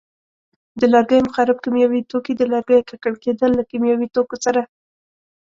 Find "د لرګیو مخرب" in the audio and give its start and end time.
0.79-1.57